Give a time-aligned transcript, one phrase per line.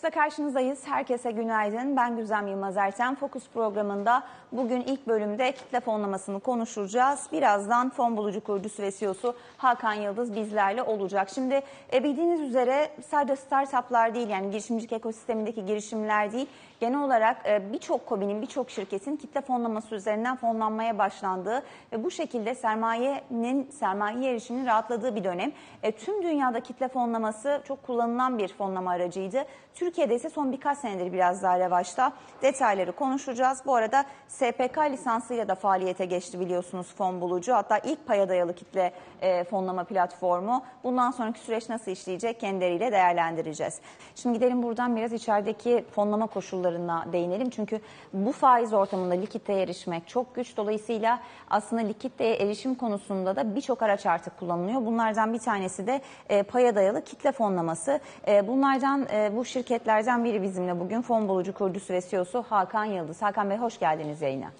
[0.00, 0.86] Fokus'ta karşınızdayız.
[0.86, 1.96] Herkese günaydın.
[1.96, 3.14] Ben Güzem Yılmaz Erten.
[3.14, 4.22] Fokus programında
[4.52, 7.26] bugün ilk bölümde kitle fonlamasını konuşacağız.
[7.32, 11.30] Birazdan fon bulucu kurucusu ve CEO'su Hakan Yıldız bizlerle olacak.
[11.34, 11.62] Şimdi
[11.92, 16.46] e, bildiğiniz üzere sadece startuplar değil yani girişimcilik ekosistemindeki girişimler değil.
[16.80, 21.62] Genel olarak e, birçok KOBİ'nin, birçok şirketin kitle fonlaması üzerinden fonlanmaya başlandığı
[21.92, 25.52] ve bu şekilde sermayenin, sermaye erişiminin rahatladığı bir dönem.
[25.82, 29.44] E, tüm dünyada kitle fonlaması çok kullanılan bir fonlama aracıydı.
[29.90, 32.12] Türkiye'de ise son birkaç senedir biraz daha revaçta.
[32.42, 33.62] Detayları konuşacağız.
[33.66, 37.54] Bu arada SPK lisansıyla da faaliyete geçti biliyorsunuz fon bulucu.
[37.54, 40.62] Hatta ilk paya dayalı kitle e, fonlama platformu.
[40.84, 43.80] Bundan sonraki süreç nasıl işleyecek kendileriyle değerlendireceğiz.
[44.14, 47.50] Şimdi gidelim buradan biraz içerideki fonlama koşullarına değinelim.
[47.50, 47.80] Çünkü
[48.12, 50.56] bu faiz ortamında likiditeye erişmek çok güç.
[50.56, 54.86] Dolayısıyla aslında likiditeye erişim konusunda da birçok araç artık kullanılıyor.
[54.86, 58.00] Bunlardan bir tanesi de e, paya dayalı kitle fonlaması.
[58.28, 59.44] E, bunlardan e, bu
[59.84, 63.22] şirketlerden biri bizimle bugün fon bulucu kurucusu ve CEO'su Hakan Yıldız.
[63.22, 64.50] Hakan Bey hoş geldiniz yayına.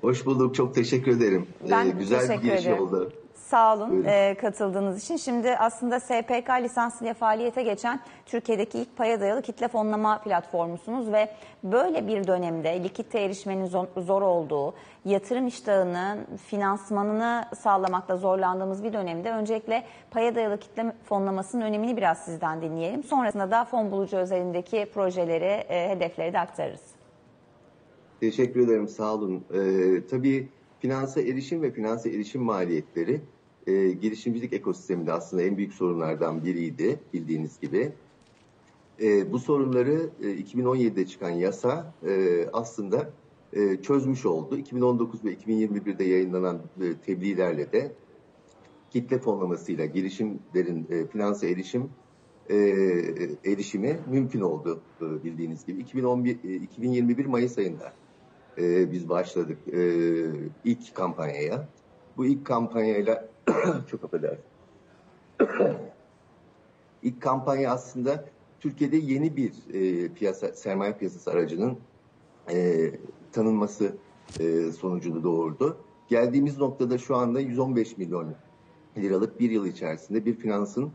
[0.00, 0.54] Hoş bulduk.
[0.54, 1.46] Çok teşekkür ederim.
[1.70, 2.82] Ben Ee, güzel teşekkür bir giriş ederim.
[2.82, 3.12] oldu.
[3.50, 5.16] Sağ olun e, katıldığınız için.
[5.16, 11.30] Şimdi aslında SPK lisansıyla faaliyete geçen Türkiye'deki ilk paya dayalı kitle fonlama platformusunuz ve
[11.64, 19.30] böyle bir dönemde likitte erişmenin zor, zor olduğu, yatırım iştahının finansmanını sağlamakta zorlandığımız bir dönemde
[19.30, 23.04] öncelikle paya dayalı kitle fonlamasının önemini biraz sizden dinleyelim.
[23.04, 26.82] Sonrasında da fon bulucu özelindeki projeleri, e, hedefleri de aktarırız.
[28.20, 28.88] Teşekkür ederim.
[28.88, 29.44] Sağ olun.
[29.54, 30.48] Ee, tabii
[30.80, 33.20] finansa erişim ve finansa erişim maliyetleri
[33.66, 37.92] e, girişimcilik ekosisteminde aslında en büyük sorunlardan biriydi bildiğiniz gibi.
[39.02, 43.10] E, bu sorunları e, 2017'de çıkan yasa e, aslında
[43.52, 44.56] e, çözmüş oldu.
[44.56, 47.92] 2019 ve 2021'de yayınlanan e, tebliğlerle de
[48.90, 51.90] kitle fonlamasıyla girişimlerin e, finansa erişim
[52.50, 52.56] e,
[53.44, 55.80] erişimi mümkün oldu e, bildiğiniz gibi.
[55.80, 57.92] 2011 e, 2021 Mayıs ayında
[58.58, 59.80] e, biz başladık e,
[60.64, 61.68] ilk kampanyaya.
[62.16, 63.29] Bu ilk kampanyayla
[63.90, 64.44] çok affedersin.
[67.02, 68.24] ilk kampanya aslında
[68.60, 71.78] Türkiye'de yeni bir e, piyasa sermaye piyasası aracının
[72.52, 72.90] e,
[73.32, 73.96] tanınması
[74.40, 75.76] e, sonucunu doğurdu.
[76.08, 78.34] Geldiğimiz noktada şu anda 115 milyon
[78.96, 80.92] liralık bir yıl içerisinde bir finansın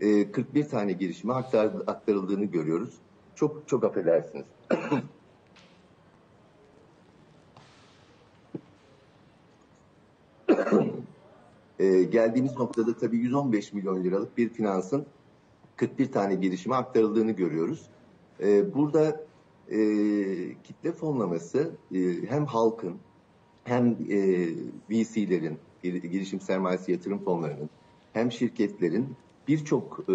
[0.00, 2.94] e, 41 tane girişime aktar, aktarıldığını görüyoruz.
[3.34, 4.46] Çok çok affedersiniz.
[11.78, 15.06] E, geldiğimiz noktada tabii 115 milyon liralık bir finansın
[15.76, 17.86] 41 tane girişime aktarıldığını görüyoruz.
[18.40, 19.20] E, burada
[19.70, 19.78] e,
[20.64, 22.96] kitle fonlaması e, hem halkın
[23.64, 24.48] hem e,
[24.90, 27.70] VC'lerin, gir- girişim sermayesi yatırım fonlarının
[28.12, 29.06] hem şirketlerin
[29.48, 30.14] birçok e,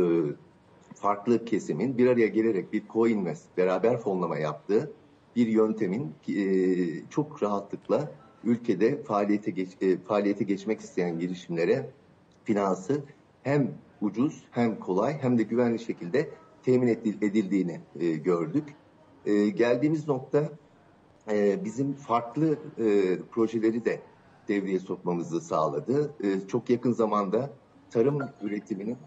[0.96, 4.92] farklı kesimin bir araya gelerek bir co-invest, beraber fonlama yaptığı
[5.36, 8.12] bir yöntemin e, çok rahatlıkla
[8.44, 11.90] ülkede faaliyete geç, e, faaliyete geçmek isteyen girişimlere
[12.44, 13.04] finansı
[13.44, 13.72] hem
[14.02, 16.30] ucuz hem kolay hem de güvenli şekilde
[16.64, 18.76] temin edil- edildiğini e, gördük.
[19.26, 20.50] E, geldiğimiz nokta
[21.32, 24.02] e, bizim farklı e, projeleri de
[24.48, 26.14] devreye sokmamızı sağladı.
[26.24, 27.50] E, çok yakın zamanda
[27.92, 28.98] tarım üretiminin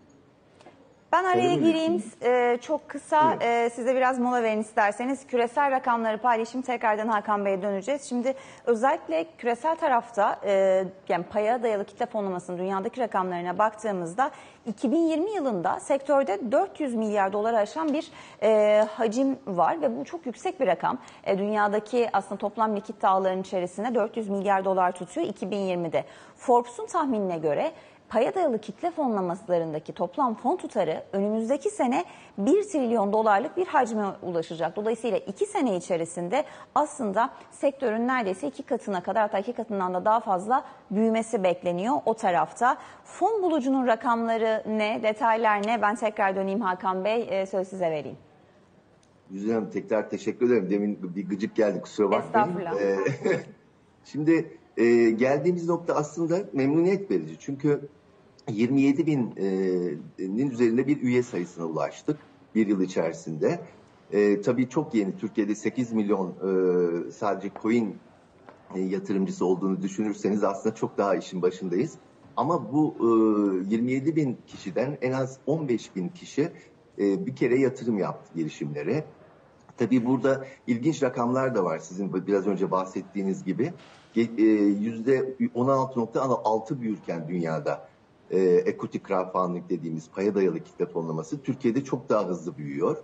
[1.12, 2.02] Ben araya gireyim.
[2.22, 5.26] Ee, çok kısa e, size biraz mola verin isterseniz.
[5.26, 6.62] Küresel rakamları paylaşayım.
[6.62, 8.02] Tekrardan Hakan Bey'e döneceğiz.
[8.02, 8.34] Şimdi
[8.64, 14.30] özellikle küresel tarafta e, yani paya dayalı kitle fonlamasının dünyadaki rakamlarına baktığımızda
[14.66, 18.10] 2020 yılında sektörde 400 milyar doları aşan bir
[18.42, 20.98] e, hacim var ve bu çok yüksek bir rakam.
[21.24, 26.04] E, dünyadaki aslında toplam likit ağlarının içerisinde 400 milyar dolar tutuyor 2020'de.
[26.36, 27.72] Forbes'un tahminine göre
[28.08, 32.04] Paya dayalı kitle fonlamalarındaki toplam fon tutarı önümüzdeki sene
[32.38, 34.76] 1 trilyon dolarlık bir hacme ulaşacak.
[34.76, 36.44] Dolayısıyla 2 sene içerisinde
[36.74, 42.14] aslında sektörün neredeyse iki katına kadar hatta iki katından da daha fazla büyümesi bekleniyor o
[42.14, 42.76] tarafta.
[43.04, 45.82] Fon bulucunun rakamları ne, detaylar ne?
[45.82, 48.18] Ben tekrar döneyim Hakan Bey, e, söz size vereyim.
[49.30, 50.70] Güzel Hanım tekrar teşekkür ederim.
[50.70, 52.56] Demin bir gıcık geldi kusura bakmayın.
[52.56, 52.80] Estağfurullah.
[52.80, 53.44] Ee,
[54.04, 57.36] şimdi e, geldiğimiz nokta aslında memnuniyet verici.
[57.38, 57.80] Çünkü
[58.52, 62.18] 27 binin üzerinde bir üye sayısına ulaştık
[62.54, 63.60] bir yıl içerisinde.
[64.12, 65.16] E, tabii çok yeni.
[65.16, 67.96] Türkiye'de 8 milyon e, sadece coin
[68.74, 71.94] e, yatırımcısı olduğunu düşünürseniz aslında çok daha işin başındayız.
[72.36, 72.94] Ama bu
[73.70, 76.42] e, 27 bin kişiden en az 15 bin kişi
[76.98, 79.04] e, bir kere yatırım yaptı girişimlere.
[79.78, 83.72] Tabii burada ilginç rakamlar da var sizin biraz önce bahsettiğiniz gibi.
[84.16, 87.88] E, Yüzde 16.6 büyürken dünyada
[88.30, 92.96] e, equity crowdfunding dediğimiz paya dayalı kitle fonlaması Türkiye'de çok daha hızlı büyüyor.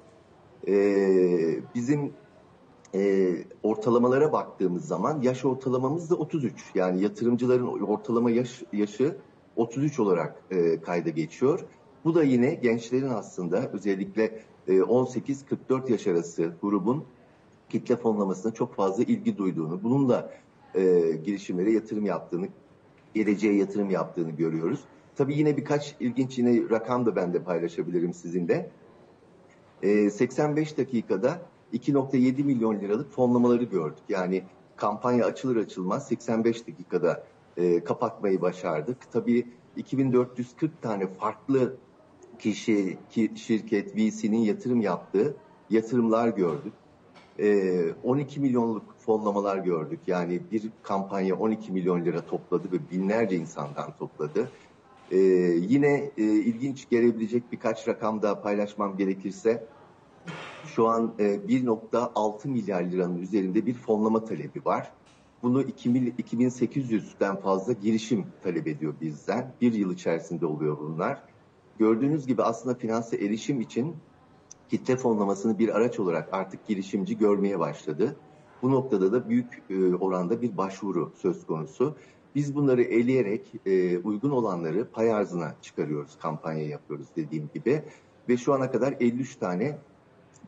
[0.69, 0.75] e,
[1.75, 2.13] bizim
[2.95, 3.33] e,
[3.63, 6.55] ortalamalara baktığımız zaman yaş ortalamamız da 33.
[6.75, 9.17] Yani yatırımcıların ortalama yaş yaşı
[9.57, 11.65] 33 olarak e, kayda geçiyor.
[12.05, 17.05] Bu da yine gençlerin aslında özellikle e, 18-44 yaş arası grubun
[17.69, 20.31] kitle fonlamasına çok fazla ilgi duyduğunu, bununla
[20.75, 22.49] e, girişimlere yatırım yaptığını,
[23.15, 24.81] geleceğe yatırım yaptığını görüyoruz.
[25.17, 28.70] Tabii yine birkaç ilginç yine rakam da ben de paylaşabilirim sizinle.
[29.82, 31.43] E, 85 dakikada
[31.73, 34.03] 2.7 milyon liralık fonlamaları gördük.
[34.09, 34.43] Yani
[34.76, 37.25] kampanya açılır açılmaz 85 dakikada
[37.56, 39.12] e, kapatmayı başardık.
[39.12, 41.76] Tabii 2440 tane farklı
[42.38, 45.37] kişi, ki, şirket, VC'nin yatırım yaptığı
[45.70, 46.73] yatırımlar gördük.
[47.38, 50.00] E, 12 milyonluk fonlamalar gördük.
[50.06, 54.49] Yani bir kampanya 12 milyon lira topladı ve binlerce insandan topladı.
[55.10, 59.66] E, yine e, ilginç gelebilecek birkaç rakam da paylaşmam gerekirse
[60.66, 64.93] şu an e, 1.6 milyar liranın üzerinde bir fonlama talebi var.
[65.43, 69.52] Bunu 2000 2800'den fazla girişim talep ediyor bizden.
[69.60, 71.22] Bir yıl içerisinde oluyor bunlar.
[71.78, 73.96] Gördüğünüz gibi aslında finanse erişim için
[74.70, 78.16] kitle fonlamasını bir araç olarak artık girişimci görmeye başladı.
[78.62, 81.96] Bu noktada da büyük e, oranda bir başvuru söz konusu.
[82.34, 87.82] Biz bunları eleyerek e, uygun olanları pay arzına çıkarıyoruz, kampanya yapıyoruz dediğim gibi.
[88.29, 89.79] Ve şu ana kadar 53 tane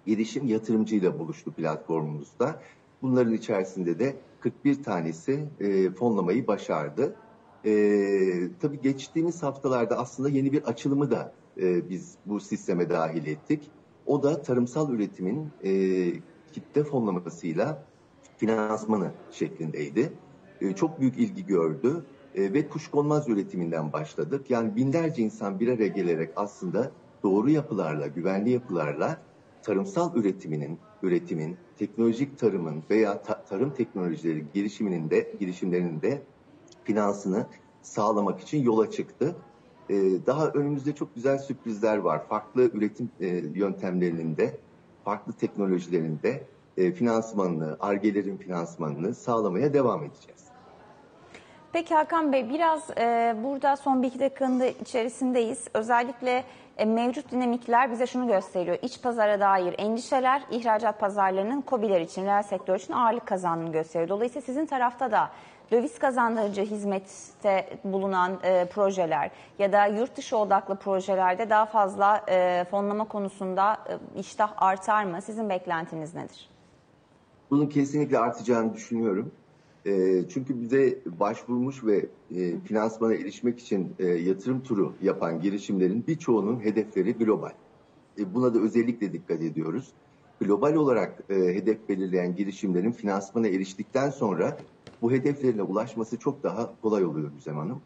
[0.06, 2.60] girişim yatırımcıyla buluştu platformumuzda.
[3.02, 7.16] Bunların içerisinde de 41 tanesi e, fonlamayı başardı.
[7.64, 7.72] E,
[8.60, 13.70] tabii geçtiğimiz haftalarda aslında yeni bir açılımı da e, biz bu sisteme dahil ettik.
[14.06, 15.70] O da tarımsal üretimin e,
[16.52, 17.84] kitle fonlamasıyla
[18.36, 20.12] finansmanı şeklindeydi.
[20.60, 24.50] E, çok büyük ilgi gördü e, ve kuşkonmaz üretiminden başladık.
[24.50, 26.92] Yani binlerce insan bir araya gelerek aslında
[27.22, 29.26] doğru yapılarla, güvenli yapılarla
[29.62, 36.26] tarımsal üretiminin, üretimin, teknolojik tarımın veya ta- tarım teknolojileri girişiminin de girişimlerinin de
[36.84, 37.50] finansını
[37.82, 39.36] sağlamak için yola çıktı.
[39.88, 42.28] Ee, daha önümüzde çok güzel sürprizler var.
[42.28, 44.60] Farklı üretim e, yöntemlerinin de,
[45.04, 50.44] farklı teknolojilerin de e, finansmanını, argelerin finansmanını sağlamaya devam edeceğiz.
[51.72, 55.68] Peki Hakan Bey biraz e, burada son bir iki dakikanın da içerisindeyiz.
[55.74, 56.44] Özellikle
[56.76, 58.78] e, mevcut dinamikler bize şunu gösteriyor.
[58.82, 64.08] İç pazara dair endişeler ihracat pazarlarının COBİ'ler için, reel sektör için ağırlık kazandığını gösteriyor.
[64.08, 65.30] Dolayısıyla sizin tarafta da
[65.70, 72.64] döviz kazandırıcı hizmette bulunan e, projeler ya da yurt dışı odaklı projelerde daha fazla e,
[72.70, 75.22] fonlama konusunda e, iştah artar mı?
[75.22, 76.53] Sizin beklentiniz nedir?
[77.50, 79.30] Bunun kesinlikle artacağını düşünüyorum.
[79.86, 82.06] E, çünkü bize başvurmuş ve
[82.36, 87.52] e, finansmana erişmek için e, yatırım turu yapan girişimlerin birçoğunun hedefleri global.
[88.18, 89.92] E, buna da özellikle dikkat ediyoruz.
[90.40, 94.58] Global olarak e, hedef belirleyen girişimlerin finansmana eriştikten sonra
[95.02, 97.80] bu hedeflerine ulaşması çok daha kolay oluyor Güzem Hanım.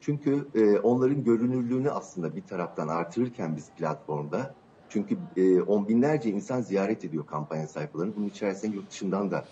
[0.00, 4.54] Çünkü e, onların görünürlüğünü aslında bir taraftan artırırken biz platformda
[4.90, 8.16] çünkü e, on binlerce insan ziyaret ediyor kampanya sayfalarını.
[8.16, 9.44] Bunun içerisinde yurt dışından da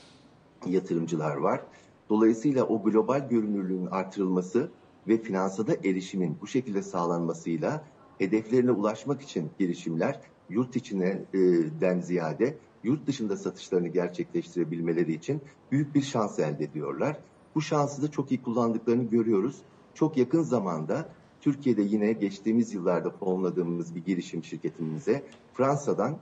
[0.67, 1.61] yatırımcılar var.
[2.09, 4.71] Dolayısıyla o global görünürlüğün artırılması
[5.09, 7.85] ve finansada erişimin bu şekilde sağlanmasıyla
[8.19, 15.41] hedeflerine ulaşmak için girişimler yurt içinden ziyade yurt dışında satışlarını gerçekleştirebilmeleri için
[15.73, 17.17] büyük bir şans elde ediyorlar.
[17.55, 19.57] Bu şansı da çok iyi kullandıklarını görüyoruz.
[19.95, 21.09] Çok yakın zamanda
[21.53, 25.23] Türkiye'de yine geçtiğimiz yıllarda fonladığımız bir girişim şirketimize
[25.55, 26.19] Fransa'dan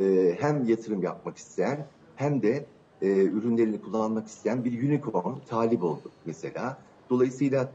[0.00, 2.66] e, hem yatırım yapmak isteyen hem de
[3.02, 6.78] e, ürünlerini kullanmak isteyen bir unicorn talip oldu mesela.
[7.10, 7.72] Dolayısıyla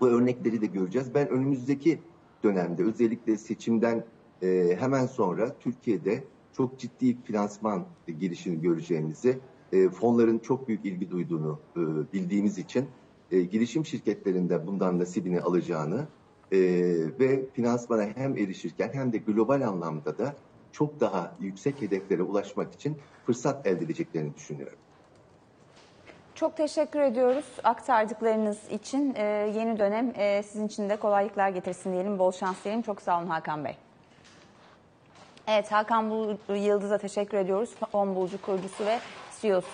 [0.00, 1.14] bu örnekleri de göreceğiz.
[1.14, 1.98] Ben önümüzdeki
[2.42, 4.04] dönemde özellikle seçimden
[4.42, 7.84] e, hemen sonra Türkiye'de çok ciddi finansman
[8.20, 9.38] girişini göreceğimizi,
[9.72, 11.80] e, fonların çok büyük ilgi duyduğunu e,
[12.12, 12.86] bildiğimiz için
[13.30, 16.06] e, girişim şirketlerinde bundan nasibini alacağını
[16.52, 16.58] e,
[17.20, 20.34] ve finansmana hem erişirken hem de global anlamda da
[20.72, 24.78] çok daha yüksek hedeflere ulaşmak için fırsat elde edeceklerini düşünüyorum.
[26.34, 29.14] Çok teşekkür ediyoruz aktardıklarınız için.
[29.16, 32.82] Ee, yeni dönem e, sizin için de kolaylıklar getirsin diyelim, bol şans diyelim.
[32.82, 33.76] Çok sağ olun Hakan Bey.
[35.46, 37.70] Evet Hakan Yıldız'a teşekkür ediyoruz.
[37.92, 38.98] Fon Bulucu kurucusu ve
[39.40, 39.68] CEO'su.